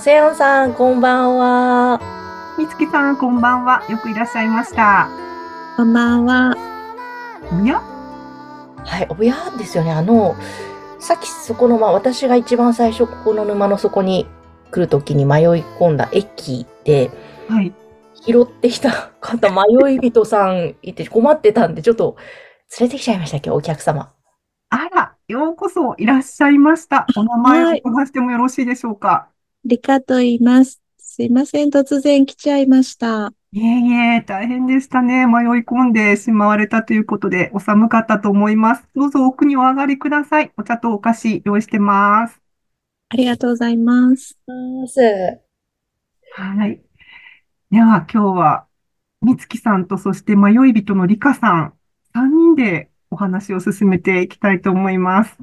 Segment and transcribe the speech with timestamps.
[0.00, 2.00] オセアンさん、こんばんは。
[2.56, 3.84] みつきさん、こんばんは。
[3.90, 5.10] よくいらっしゃいました。
[5.76, 6.56] こんばんは。
[7.52, 7.82] おや？
[8.78, 9.92] はい、おやですよね。
[9.92, 10.36] あの、
[11.00, 14.26] さっきそこの、まあ私が一番最初、ここの沼の底に
[14.70, 15.44] 来るときに迷い
[15.78, 17.10] 込んだ駅で、
[17.50, 17.70] はい。
[18.14, 22.16] 拾ってきた方、迷い人さんいて困ってたんで、ちょっと
[22.80, 24.14] 連れてきちゃいました、今日お客様。
[24.70, 27.06] あら、ようこそいらっしゃいました。
[27.18, 29.26] お名前をはいお伺いしてもよろしいでしょうか。
[29.64, 30.80] リカと言います。
[30.98, 33.32] すいません、突然来ちゃいました。
[33.52, 35.26] いえいえ、大変でしたね。
[35.26, 38.88] 迷い込んでしまわれたということで、お寒かったと思います。
[38.94, 40.52] どうぞ奥にお上がりください。
[40.56, 42.40] お茶とお菓子用意してます。
[43.08, 44.38] ありがとうございます。
[46.36, 46.80] はい。
[47.70, 48.66] では、今日は、
[49.20, 51.74] みつきさんと、そして迷い人のりかさん、
[52.14, 55.36] 3人でお話を進めていきたいと思います。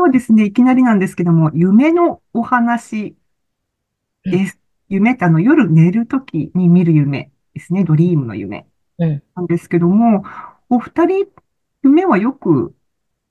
[0.00, 3.16] 今日はですね、いきなりなんですけども、夢のお話
[4.24, 4.58] です。
[4.88, 7.84] 夢ってあの、夜寝るときに見る夢ですね。
[7.84, 8.66] ドリームの夢
[8.98, 9.22] うん。
[9.36, 10.24] なんですけども、
[10.70, 11.26] お二人、
[11.82, 12.74] 夢はよく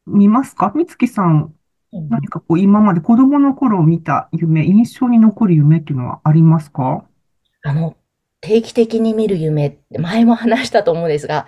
[0.06, 0.72] 見ますか？
[0.76, 1.56] みつきさん、
[1.92, 7.04] 何かこう、今まで子供の頃見た夢、印象に残る夢っていうのはありますか？
[7.64, 7.98] あの、
[8.42, 11.48] 定期的に見る夢って前も話したと思うんですが、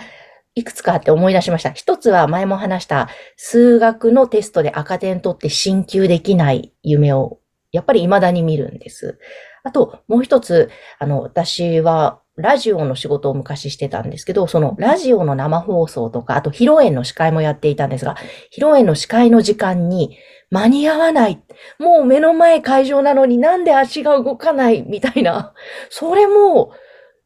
[0.56, 1.72] いくつかあって思い出しました。
[1.72, 7.40] 一つは前も話した数学のテストで赤点取って進級できない夢を
[7.72, 9.18] やっぱり未だに見るんです。
[9.64, 18.16] あともう一つ、あの、私はラジオの仕事を昔してたんですけど、そのラジオの生放送とか、あと披露宴の司会もやっていたんですが、
[18.52, 20.18] 披露宴の司会の時間に
[20.50, 21.42] 間に合わない。
[21.80, 25.54] もう目の前会場なのになんで足が動かないみたいな。
[25.90, 26.72] それも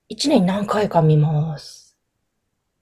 [0.09, 1.74] 一年何回か見ます。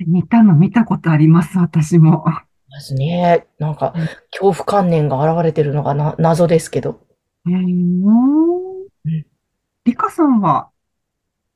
[0.07, 2.25] 似たの見たことあります、私も。
[2.69, 3.47] ますね。
[3.59, 7.01] なんかうん、恐怖観念が現れてるのがな謎ですけど。
[7.45, 9.23] えー、
[9.85, 10.69] リカさんは、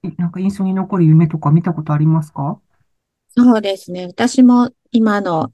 [0.04, 2.60] いなんか印象に残る夢とか見たことありますか？
[3.30, 4.06] そうですね。
[4.06, 5.52] 私も今の、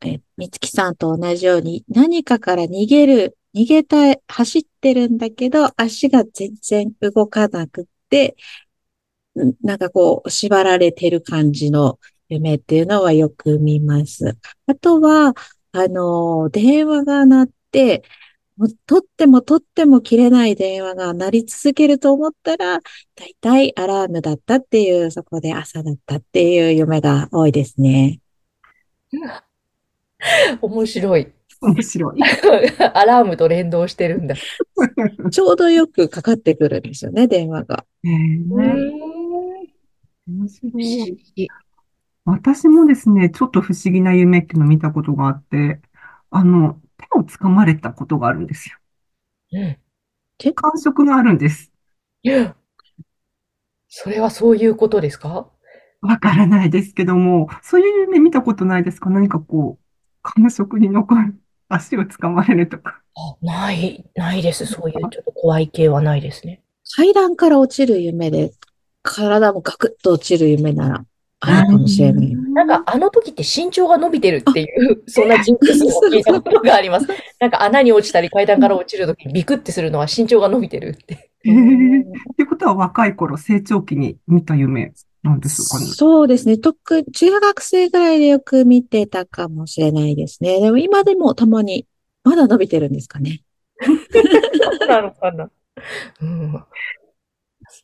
[0.00, 8.32] え、みつきさんと同じように何かから逃げる、逃げたい、走ってるんだけど、足が全然動かなくって、ん
[9.62, 11.98] なんかこう、縛られてる感じの
[12.28, 14.36] 夢っていうのはよく見ます。
[14.66, 15.34] あとは、
[15.72, 18.02] あの、電話が鳴って、
[18.56, 28.20] もう取っても取っても切れない電話が鳴り続けると思ったら、だいたいアラームだったっていう、そこで朝だったっていう夢が多いですね。
[30.62, 31.32] 面白い。
[31.60, 32.22] 面白い。
[32.94, 34.34] アラームと連動してるんだ。
[35.30, 37.84] ちょうどよくかかってくるんですよね、電話が。
[38.04, 39.15] えー
[42.24, 45.80] 私もですね、ちょっと不思議な夢っていうのを見たことがあって、
[46.30, 48.76] あの、手を掴まれたことがあるんですよ。
[49.52, 49.78] うん。
[50.54, 51.70] 感触があるんです。
[53.88, 55.48] それはそういうことですか？
[56.00, 59.10] わからないですけども、そういう夢見たことないですか？
[59.10, 59.84] 何かこう、
[60.22, 61.34] 感触に残る、
[61.68, 63.00] 足を掴まれるとか。
[63.14, 64.66] あない、ないです。
[64.66, 66.62] そういうちょっと怖い系はないですね。
[66.96, 68.52] 階段から落ちる夢で、
[69.06, 71.04] 体もガクッと落ちる夢なら
[71.40, 72.34] あるかもしれない。
[72.34, 77.06] なんかあの時って身長が伸びてるっていう、 そんなジンクスを聞いたことがあります。
[77.38, 81.30] なんか穴に落ちたり階段から落ちる時にビクってするのは身長が伸びてるって。
[81.44, 81.54] えー、っ
[82.36, 84.92] ていうことは若い頃、成長期に見た夢
[85.22, 85.86] なんですかね。
[85.86, 86.58] そうですね。
[86.58, 90.60] 特に中学生ぐらいでよく見てたかもしれないですね。
[90.60, 91.86] でも今でもたまに、
[92.24, 93.42] まだ伸びてるんですかね。
[93.80, 95.50] そうなのかな。
[96.22, 96.64] うん。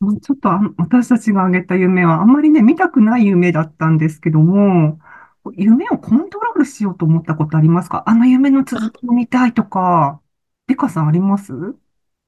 [0.02, 4.98] もうちょっとあ私たちが挙げた夢はあんまりね、見たくない夢だったんですけども、
[5.54, 8.02] 夢をコントロールしようと思ったことありますか？
[8.08, 10.20] あの夢の続きを見たいとか、
[10.66, 11.52] リカさんあります？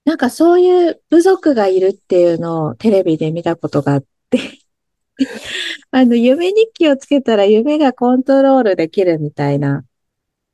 [0.05, 4.39] なんかそういう部族がいるっていうのをテレビで見たことがあって、
[5.91, 9.85] あの、夢日記をつけたら夢がコントロールできるみたいな、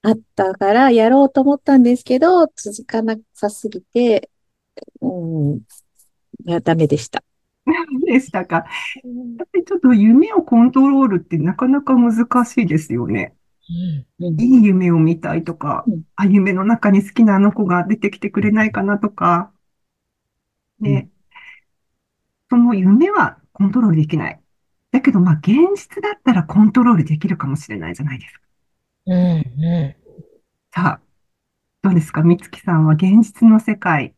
[0.02, 4.31] あったからやろうと思ったんですけど、続かなさすぎて、
[5.00, 5.61] うん、
[6.44, 7.22] いや、ダメでした。
[8.06, 8.56] でしたか。
[8.56, 8.66] やっ
[9.36, 13.34] ぱりちょっと夢をコントロールってなかなか難しいですよね。
[14.18, 14.26] うん。
[14.26, 14.40] うん。
[14.40, 19.52] いい夢を見たいとかうん、あ、夢の中に好きなあの子が出てきてくれないかなとか、
[20.80, 21.10] ね、
[22.48, 24.40] その夢はコントロールできない。
[24.90, 28.40] だけど、まあ、現実だったらコントロールできるかもしれないじゃないですか。
[29.06, 29.96] うん、う
[30.72, 31.00] さあ、
[31.82, 34.14] どうですか、美月さんは現実の世界、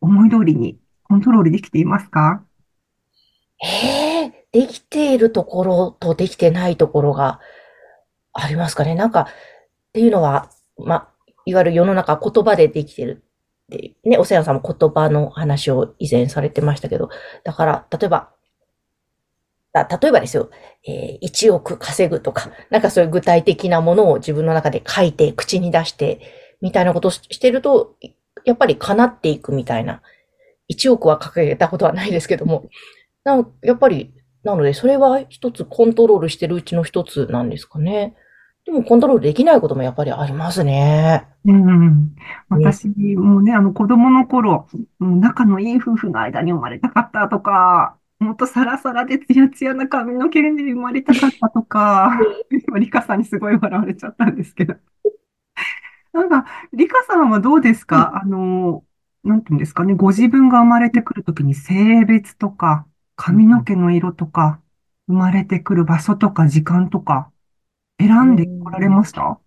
[0.00, 2.44] 思い通りにコントロールできていますか？
[3.62, 7.40] ええできているところとできてないところが
[8.32, 8.94] ありますかね。
[8.94, 9.26] なんか、っ
[9.92, 11.08] ていうのは、ま、
[11.44, 13.24] いわゆる世の中言葉でできてる
[13.66, 17.10] って、ね、おせやさんも言葉の話を以前されてましたけど、
[17.42, 18.30] だから、例えば、
[19.72, 20.50] だ例えばですよ、
[20.86, 26.20] えー1億稼ぐとか、なんかそういう具体的なものを自分の中で書いて、口に出して、
[26.60, 27.96] みたいなことをしてると、
[28.44, 30.00] やっぱり叶っていくみたいな。
[30.68, 32.68] 1億は掲げたことはないですけども、
[33.24, 38.14] なのやっぱり、なので、それは一つコントロールしてるうちの一つなんですかね。
[38.66, 41.26] でもコントロールできないこともやっぱりありますね。
[41.44, 42.14] うん。
[42.48, 44.66] 私もね、あの子供の頃、
[45.00, 52.18] うん仲のいい夫婦の間に生まれたかったとか、もっとサラサラでツヤツヤな髪の毛で生まれたかったとか、
[52.50, 54.76] 今、リカさんにすごい笑われちゃったんですけど。
[56.14, 58.20] なんか、リカさんはどうですか？
[58.22, 58.82] あの、
[59.24, 62.86] なんていうんですかね、ご自分が生まれてくるときに性別とか、
[63.16, 64.60] 髪の毛の色とか、
[65.06, 67.30] 生まれてくる場所とか時間とか、
[67.98, 69.40] 選んでこられました？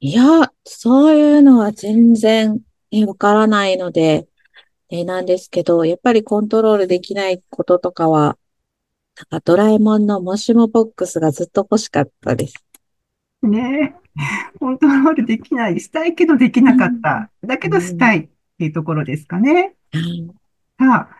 [0.00, 2.60] いや、そういうのは全然
[2.92, 4.28] ねわからないので、
[4.90, 8.38] ね、なんですけど、やっぱりコントロールできないこととかは、
[9.16, 12.54] なんかドラえもんのもしもボックスがずっと欲しかったです。
[13.42, 14.18] ねえ、
[14.58, 15.80] コントロールできない。
[15.80, 17.30] したいけどできなかった。
[17.42, 19.76] だけどしたいっていうところですかね。
[19.92, 20.26] はい。
[20.80, 21.16] さあ、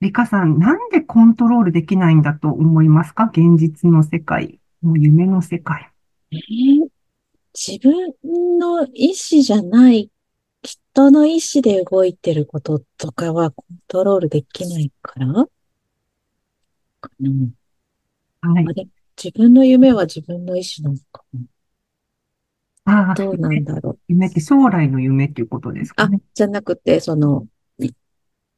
[0.00, 3.24] リカさん、なんでコントロールできないんだと思いますか？
[3.24, 5.90] 現実の世界、もう夢の世界。
[6.32, 6.88] えー
[7.52, 7.92] 自分
[8.58, 10.08] の意思じゃない、
[10.62, 15.26] 人の意思で動いてることとかはコントロールできないから？
[17.00, 17.30] かな
[18.42, 18.88] はい
[19.22, 21.24] 自分の夢は自分の意思なのか
[22.84, 23.98] ああ、などうなんだろう。
[24.08, 27.46] 夢って将来の夢っていうことですかあね。、じゃなくて、その、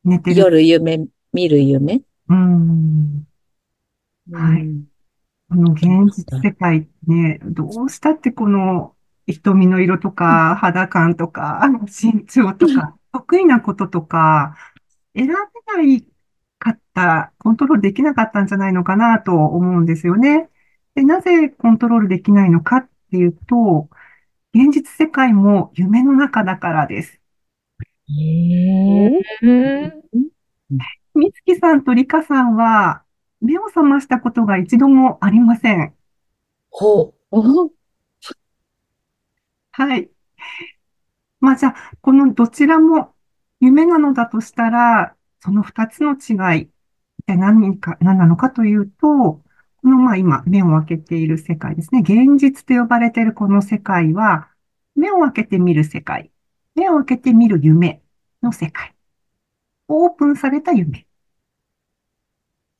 [0.04, 0.40] 寝てる。
[0.40, 2.02] 夜夢、見る夢？
[2.28, 3.26] うーん。
[4.32, 4.84] はいうん
[5.48, 5.84] この現
[6.16, 8.94] 実世界ね、どうしたってこの
[9.26, 14.56] 瞳の色とか肌感とか身長とか得意なこととか
[15.14, 16.06] 選べない
[16.58, 20.48] かった、コントロールできなかったんじゃないのかなと思うんですよね。
[20.94, 23.90] で、なぜコントロールできないのかっていうと、
[24.54, 27.20] 現実世界も夢の中だからです。
[28.08, 30.02] うーん。
[31.14, 33.02] みつきさんとりかさんは
[33.40, 35.94] 目を覚ましたことが一度もありません。
[36.70, 37.70] ほお
[39.72, 40.10] はい。
[41.40, 43.14] まあじゃあ、このどちらも
[43.60, 46.70] 夢なのだとしたら、その二つの違い、
[47.19, 49.43] 一体何か、何なのかというと、こ
[49.88, 52.00] のまあ今目を開けている世界ですね。
[52.00, 54.49] 現実と呼ばれているこの世界は、
[54.94, 56.31] 目を開けて見る世界、
[56.75, 58.02] 目を開けて見る夢
[58.43, 58.94] の世界。
[59.88, 61.06] オープンされた夢。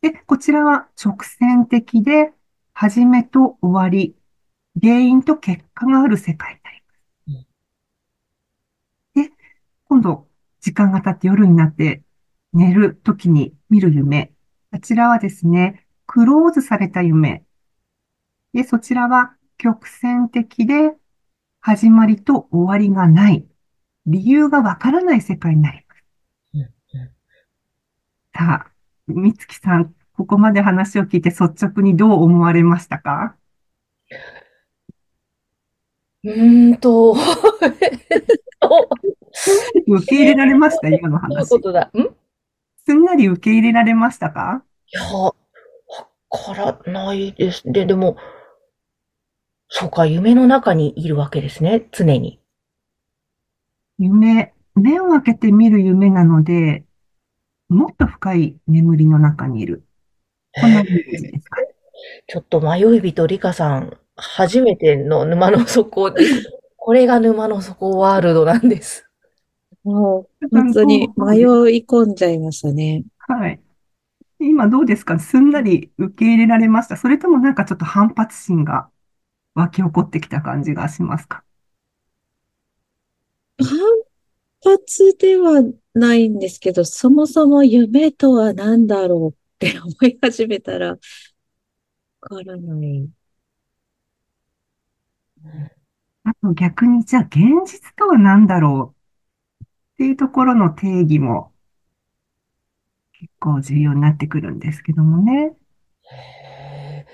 [0.01, 2.33] で、こちらは直線的で、
[2.75, 4.17] 始めと終わり、
[4.81, 6.83] 原因と結果がある世界になり
[9.15, 9.29] ます。
[9.31, 9.37] で、
[9.85, 10.27] 今度、
[10.61, 12.03] 時間が経って夜になって
[12.53, 14.33] 寝る時に見る夢。
[14.73, 17.45] こちらはですね、クローズされた夢。
[18.53, 20.95] で、そちらは曲線的で、
[21.61, 23.47] 始まりと終わりがない。
[24.07, 26.05] 理由がわからない世界になります。
[28.35, 28.73] さあ、
[29.07, 33.37] みつきさん、ここまで話を聞いて率直にどう思われましたか？
[36.25, 36.31] う。
[36.71, 37.15] んと、お
[39.87, 40.89] 受け入れられました？
[40.89, 41.61] 今のどういう話こ。
[41.61, 41.91] とだ？
[41.95, 41.99] ん？
[42.01, 42.09] い
[42.87, 44.65] すんなり受け入れられましたか？
[44.91, 45.35] や、わ
[46.33, 47.63] からないです。
[47.65, 48.17] で、でも、
[49.69, 52.41] そうか、夢の中にいるわけですね、常に。
[53.99, 56.85] 夢、目を開けて見る夢なので、
[57.69, 59.85] もっと深い眠りの中にいる。
[60.61, 61.57] こんなイメージですか？
[62.27, 66.13] ちょっと迷い人リカさん、初めての沼の底。
[66.77, 69.09] これが沼の底ワールドなんです。
[69.85, 73.05] もう、本当に迷い込んじゃいましたね。
[74.43, 74.51] はい。
[74.51, 75.19] 今どうですか？
[75.19, 76.97] すんなり受け入れられました？
[76.97, 78.89] それともなんかちょっと反発心が
[79.55, 81.45] 湧き起こってきた感じがしますか？
[83.59, 83.69] 反
[84.65, 85.63] 発では
[85.95, 90.99] ないんですけど、そもそも夢とは何だろうって思い始めたら、わ
[92.21, 93.09] からない。
[96.25, 98.95] あと逆に、じゃあ現実とは何だろ
[99.61, 99.65] う？
[99.65, 99.67] っ
[99.99, 101.52] ていうところの定義も
[103.23, 105.53] 結構重要になってくるんですけどもね。
[106.11, 107.13] へー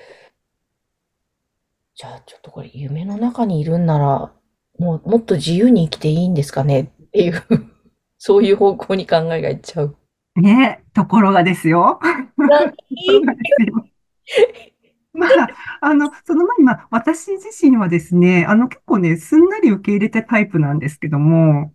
[1.95, 4.33] じゃあ、ちょっとこれ、夢の中にいるんなら、
[4.79, 6.81] もう、もっと自由に生きていいんですかね？
[6.81, 7.43] っていう、
[8.17, 9.97] そういう方向に考えがいっちゃう。
[10.37, 11.99] ね、ところがですよ。
[12.00, 12.07] と
[12.38, 13.87] ころがですよ。
[15.12, 15.31] まあ、
[15.83, 21.75] あの、その前に、まあ、私自身はですね、あの、結構ね、すんなり受け入れたタイプなんですけども、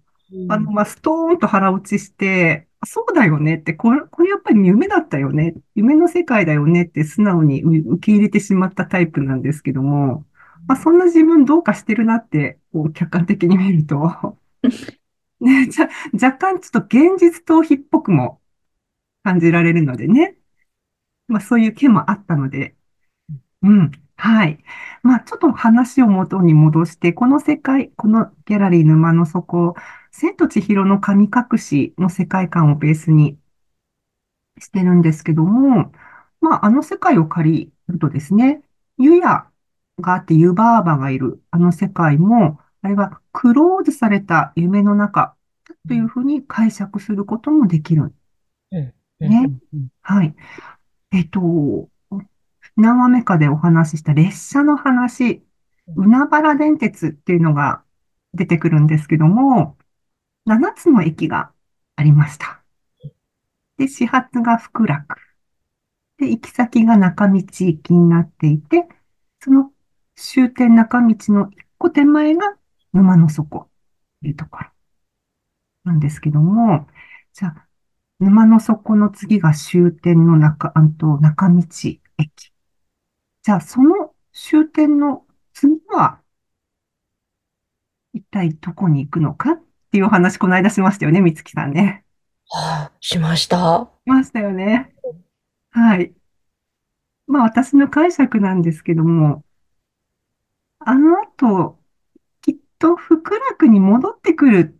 [0.50, 5.54] あの、まあ、ストーンと腹落ちして、そうだよねって、これ、これやっぱり夢だったよね。
[5.75, 10.25] 夢の世界だよねって素直に受け入れてしまったタイプなんですけども、
[10.68, 14.38] まあ、そんな自分どうかしてるなって、こう、客観的に見ると、
[15.42, 18.42] ね、じゃ、若干ちょっと現実逃避っぽくも
[19.24, 20.38] 感じられるのでね。
[21.28, 22.75] まあ、そういう件もあったので、
[23.63, 23.92] うん。
[24.18, 24.63] はい。
[25.04, 29.75] まあ、ちょっと話を元に戻して、この世界、このギャラリー沼の底、
[30.13, 33.38] 千と千尋の神隠しの世界観をベースに
[34.60, 35.91] してるんですけども、
[36.39, 38.62] まあ、あの世界を借りるとですね、
[38.98, 39.50] 湯屋
[40.00, 45.36] があって湯婆婆がいるあの世界も、あれはクローズされた夢の中
[45.88, 48.03] というふうに解釈することもできる。
[48.03, 49.50] うんね。
[50.01, 50.36] はい。
[51.12, 51.89] えっと、
[52.75, 55.43] 何話目かでお話しした列車の話、
[55.96, 57.84] 海原電鉄っていうのが
[58.34, 59.77] 出てくるんですけども、
[60.46, 61.52] 7つの駅が
[61.96, 62.62] ありました。
[63.78, 65.18] で、始発が福楽。
[66.18, 68.88] で、行き先が中道行きになっていて、
[69.40, 69.72] その
[70.16, 72.56] 終点中道の一個手前が
[72.94, 73.70] 沼の底
[74.22, 74.70] というところ
[75.86, 76.88] なんですけども、
[77.34, 77.68] じゃあ、
[78.20, 82.00] 沼の底の次が終点の中、あと中道駅。
[83.42, 86.22] じゃあ、その終点の次は、
[88.14, 89.62] 一体どこに行くのかっ
[89.94, 92.04] ていうお話、この間しましたよね、みつきさんね。
[92.50, 93.92] はあ、しました。
[94.06, 94.92] しましたよね。
[95.70, 96.12] はい。
[97.28, 99.44] まあ、私の解釈なんですけども、
[100.80, 101.78] あの後、
[102.42, 104.80] きっと福楽に戻ってくる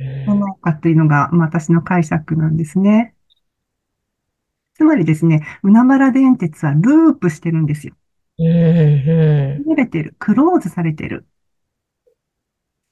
[0.00, 3.14] うんじゃないかというのが、まあ、私の解釈なんですね。
[4.74, 7.94] つまりですね、海原電鉄はループしてるんですよ。
[8.38, 8.46] うん、
[9.60, 11.24] う切れてる、クローズされてる。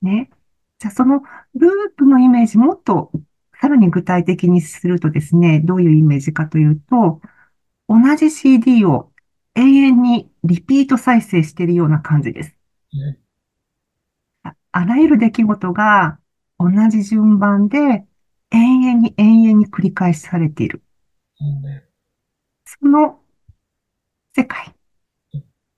[0.03, 0.31] ね。
[0.81, 1.23] じゃあ、その
[1.55, 3.13] ループのイメージもっと
[3.61, 7.21] さらに具体的にするとですね、どういうイメージかというと、
[7.89, 9.13] 同じ CD を
[9.55, 12.57] 永遠にリピート再生しているような感じです。
[12.97, 13.19] ん。
[14.43, 16.19] ああらゆる出来事が
[16.59, 18.07] 同じ順番で
[18.51, 20.83] 永遠に永遠に繰り返しされている。
[21.41, 21.91] うん
[22.65, 23.21] その
[24.33, 24.73] 世界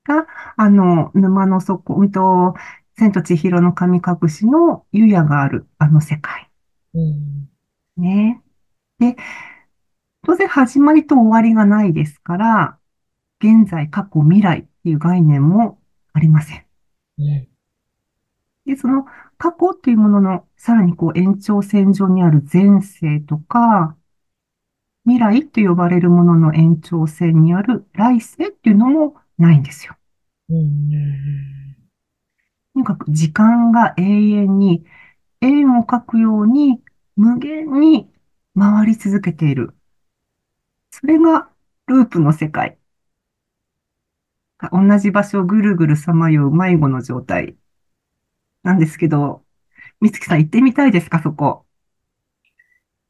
[0.05, 2.55] が、あの、沼の底、うんと、
[2.97, 6.51] 千と千尋の神隠しの湯屋があるあの世界。
[6.95, 7.49] うん
[7.97, 8.43] ね。
[8.99, 9.17] で、
[10.25, 12.79] 当然始まりと終わりがないですから、
[13.41, 15.81] 現在、過去、未来っていう概念も
[16.13, 16.67] ありません。
[17.19, 17.49] うん
[18.65, 19.07] で、その
[19.39, 23.97] 過去っていうもののさらにこう延長線上にある前世とか、
[25.05, 29.97] 未来と呼ばれるものの延長線にある来世っていうのもないんですよ。
[30.49, 31.82] うん
[33.09, 34.85] 時間が永遠に、
[35.41, 36.81] 円を描くように
[37.17, 38.09] 無限に
[38.59, 39.75] 回り続けている。
[40.91, 41.49] それが
[41.87, 42.79] ループの世界。
[44.71, 47.57] 同じ場所をぐるぐるさまよう迷子の状態
[48.63, 49.43] なんですけど、
[50.01, 51.67] みつきさん行ってみたいですか、そこ？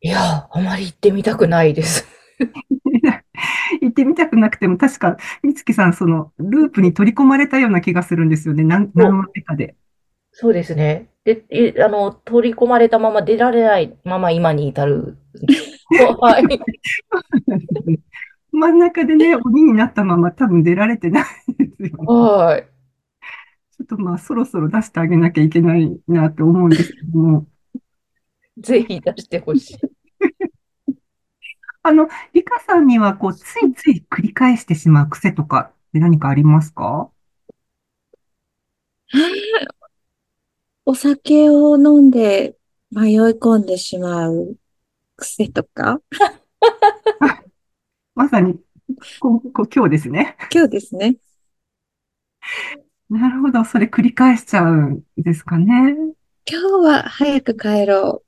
[0.00, 2.06] いや、あまり行ってみたくないです。
[3.82, 8.64] 行ってみたくなくても、確か、みつきさん、その、ループに取り込まれたような気がするんですよね。
[8.64, 9.76] 何、何かで。
[10.32, 11.08] そうですね。
[11.24, 15.18] で、えあの、取り込まれたまま出られないまま今に至る。
[16.20, 16.60] はい。
[18.50, 21.24] 真ん中でね、鬼になったまま多分出られてない
[21.58, 21.92] ですよね。
[22.06, 22.62] はい。
[22.62, 27.46] ちょっとまあ、そろそろ出してあげなきゃいけないなって思うんですけども、
[28.58, 29.78] ぜひ出してほしい。
[31.84, 37.10] あの、リカさんには、こう、ついつい繰り返してしまう癖とかって何かありますか？
[40.84, 42.56] お酒を飲んで
[42.90, 44.56] 迷い込んでしまう
[45.16, 46.00] 癖とか、
[48.14, 48.58] まさに、
[49.20, 50.36] ここ今日ですね。
[50.52, 51.16] 今日ですね。
[53.10, 55.94] なるほど、それ繰り返しちゃうんですかね。
[56.48, 58.26] 今日は早く帰ろう。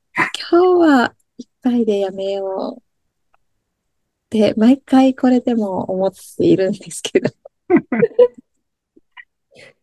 [0.50, 2.93] 今日は一杯でやめよう。
[4.34, 7.30] って、毎回これでも思っているんですけど。
[7.70, 7.74] 繰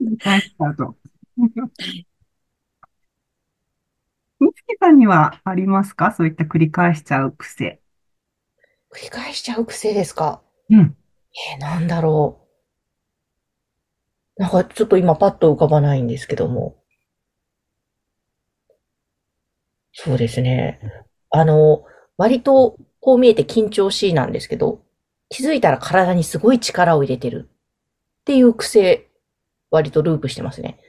[0.02, 0.96] り返しちゃうと。
[4.40, 6.12] みつきさんにはありますか？
[6.12, 7.80] そういった繰り返しちゃう癖。
[8.92, 10.42] 繰り返しちゃう癖ですか？
[10.70, 10.98] うん。
[11.54, 12.46] えー、なんだろ
[14.38, 14.42] う。
[14.42, 16.76] なんかちょっと今パッと浮かばないんですけども。
[19.94, 20.80] そうですね。
[21.30, 21.86] あの、
[22.18, 24.82] 割とこう見えて緊張しいなんですけど、
[25.30, 29.10] 気づいたら体にすごい力を入れてるっていう癖、
[29.72, 30.80] 割とループしてますね。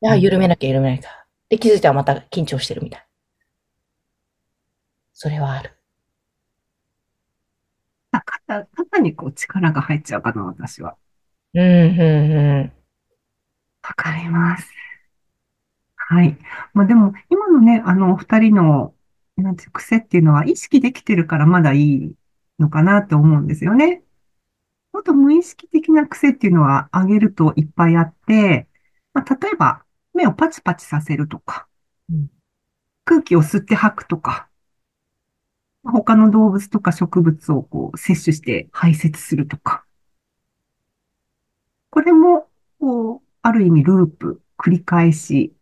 [0.00, 1.10] いや、緩めなきゃ緩めなきゃ。
[1.48, 3.06] で、気づいたらまた緊張してるみたい。
[5.12, 5.72] それはある。
[8.12, 10.96] あ肩、肩にこう力が入っちゃうかな、私は。
[11.54, 12.72] うん、うん、うん。
[13.82, 14.68] わかります。
[15.96, 16.38] はい。
[16.72, 18.94] まあでも、今のね、あの、お二人の、
[19.42, 22.14] なんていう癖っていうのは意識できてるからまだいい
[22.58, 24.02] のかなと思うんですよね。
[24.92, 28.66] もっと無意識的な癖っていうのは上げるといっぱいあって、
[29.14, 31.68] まあ、例えば、目をパチパチさせるとか
[32.10, 32.30] うん、
[33.04, 34.48] 空気を吸って吐くとか、
[35.84, 39.84] 他の動物とか植物をこう摂取して排泄するとか。
[41.90, 42.48] これも、
[42.80, 45.54] こう、ある意味ループ、繰り返し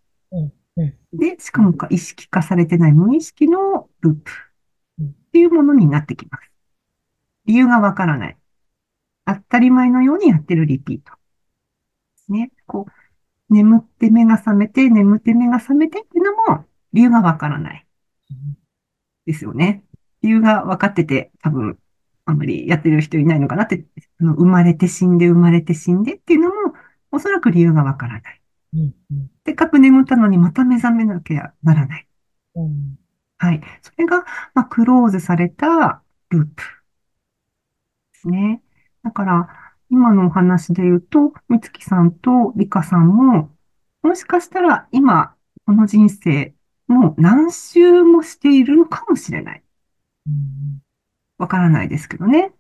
[0.76, 4.30] で、しかもか意識化されてない無意識のループ
[5.02, 6.50] っていうものになってきます。
[7.46, 8.36] 理由がわからない。
[9.24, 11.12] 当たり前のようにやってるリピート。
[12.28, 12.50] ね。
[12.66, 17.86] こう、眠って目が覚めて、眠って目が覚めてっていうのも理由がわからない。
[19.24, 19.82] ですよね。
[20.22, 21.78] 理由が分かってて、多分、
[22.24, 23.84] あんまりやってる人いないのかなって、
[24.20, 26.54] あの生まれて死んで生まれて死んでっていうのも、
[27.12, 28.40] おそらく理由がわからない。
[28.76, 32.08] うん、うんせっかく眠ったのにまた目覚めなきゃならない。
[32.56, 32.98] うん。
[33.38, 33.60] はい。
[33.82, 36.62] それが、まあ、クローズされたループ
[38.14, 38.62] ですね。
[39.04, 39.48] だから、
[39.90, 43.54] 今のお話で言うと、みつきさんとりかさんも、
[44.02, 46.54] もしかしたら今、この人生、
[46.88, 49.62] もう何周もしているのかもしれない。
[50.26, 50.82] うん
[51.38, 52.52] わからないですけどね。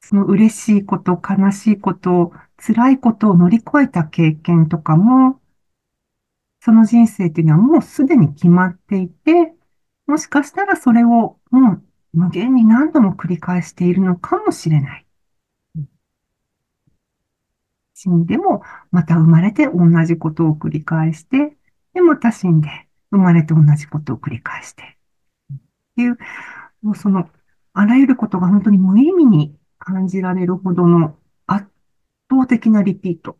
[0.00, 5.40] その嬉しいこと、悲しいこと、辛いことを乗り越えた経験とかも、
[6.62, 9.54] その人生っていうのはもうすでに決まっていて、
[10.06, 15.06] もしかしたらそれをもう無限に何度も繰り返しているのかもしれない。
[17.94, 21.56] 死んでもまた生まれて同じことを繰り返して、
[21.94, 22.68] で、また死んで
[23.10, 24.82] 生まれて同じことを繰り返して。
[24.82, 25.56] っ
[25.96, 26.18] ていう、
[26.82, 27.28] もうその、
[27.72, 31.16] あらゆることが本当に無意味に感じられるほどの
[32.30, 33.36] 圧倒的なリピート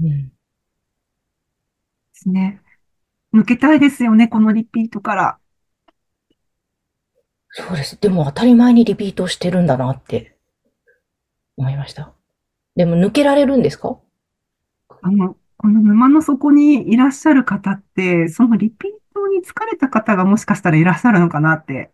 [0.00, 0.28] うん。
[0.28, 0.32] で
[2.12, 2.62] すね。
[3.34, 5.38] 抜けたいですよね、このリピートから。
[7.50, 8.00] そうです。
[8.00, 10.36] でも当たり前にリピートしてるんだなって
[11.56, 12.12] 思いました。
[12.76, 13.98] でも抜けられるんですか？
[15.02, 21.90] あの、この沼の底にいらっしゃる方って、そのリピートに疲れた方がもしかしたらいらっしゃるのかなって、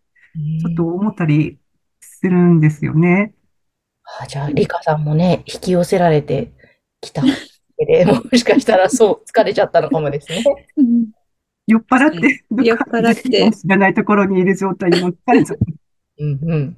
[0.61, 1.59] ちょっと思ったり
[2.01, 3.35] するんですよね。
[4.21, 6.53] あ、じゃあ、リカさんもね、引き寄せられて
[7.01, 7.23] きた。
[7.79, 10.45] で、もしかしたらそう、疲れちゃったのかもですね。
[10.77, 11.07] うん
[11.67, 15.59] 酔っ払って、酔っか払ってかもしれないところにいる状態にも疲れちゃう。
[16.19, 16.77] うんうん。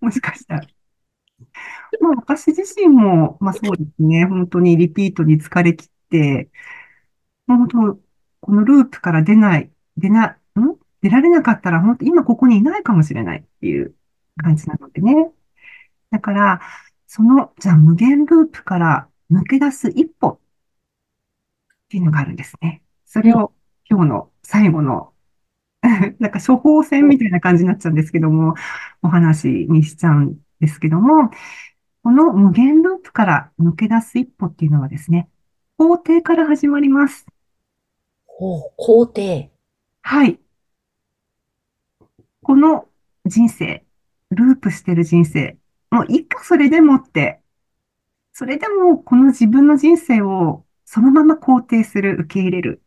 [0.00, 0.60] もしかしたら。
[2.00, 6.48] まあ私自身も、まあそうですね、本当にリピートに疲れ切って、
[7.48, 7.98] 本当、
[8.40, 10.36] このループから出ない、出な、ん？
[11.02, 13.96] 出られなかったら、本当今ここにいないかもしれないっていう
[14.36, 15.32] 感じなのでね。
[16.10, 16.60] だから、
[17.06, 20.38] その、じゃあ無限ループから抜け出す一歩っ
[21.88, 22.82] ていうのがあるんですね。
[23.04, 23.52] それを
[23.88, 25.12] 今日の最後の、
[26.18, 28.54] なんか処方箋みたいな感じになっちゃうんですけども、
[29.02, 31.30] お話にしちゃうんですけども、
[32.02, 35.28] この無限ループから抜け出す一歩っていうのはですね、
[35.78, 37.26] 肯定から始まります。
[38.26, 39.50] ほう、肯定。
[40.02, 40.38] はい。
[42.42, 42.88] この
[43.26, 43.84] 人生、
[44.30, 45.56] ループしてる人生、
[45.90, 47.40] もういいか、それでもって、
[48.32, 52.82] それでもこの自分の人生をそのまま肯定する、受け入れる、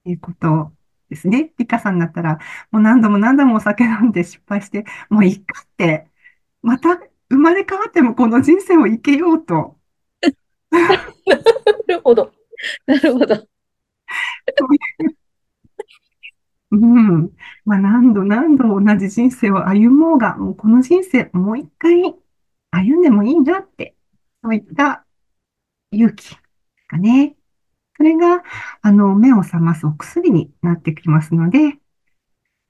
[0.00, 0.72] っていうこと
[1.08, 1.52] ですね。
[1.58, 2.38] リカさんだったら、
[2.70, 6.08] もう何度も何度もお酒飲んで失敗して、もういいかって、
[6.62, 6.96] また
[7.30, 9.78] 生まれ変わってもこの人生を生けようと、
[10.72, 10.88] な
[11.88, 12.32] るほど。
[12.86, 13.48] なるほど。
[16.72, 17.30] うん。
[17.64, 22.14] まあ何度何度同じ人生を歩もうが、もうこの人生もう一回
[22.70, 23.96] 歩んでもいいなって、
[24.42, 25.04] そういった
[25.90, 26.36] 勇気
[26.88, 27.36] がね。
[27.96, 28.42] それが、
[28.80, 31.78] あの、目を覚ますお薬になってきますので、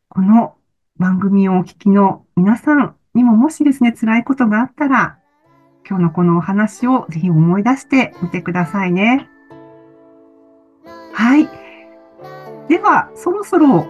[0.08, 0.56] この
[0.96, 5.18] 番組をお聞きの皆さんにももしですね、辛いことがあったら、
[5.88, 9.28] 今日のこのお話をぜひ思い出してみてくださいね。
[11.12, 11.59] はい。
[12.70, 13.84] では、そろそろ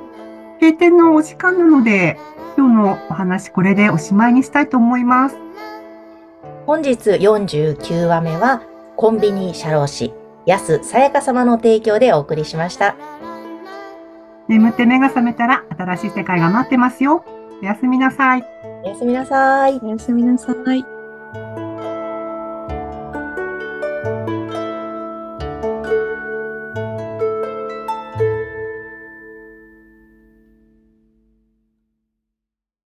[0.58, 2.18] 閉店のお時間なので、
[2.56, 5.36] 今日のお話これでおしまいにしたいと思います。
[6.64, 8.62] 本日49話目は、
[8.96, 10.14] コンビニ社労士、
[10.46, 12.96] 安さやか様の提供でお送りしました。
[14.48, 17.22] 眠って目が覚めたら新しい世界が待ってますよ。
[17.62, 18.44] おやすみなさい。
[18.82, 19.78] おやすみなさい。
[19.82, 21.69] おやすみなさい。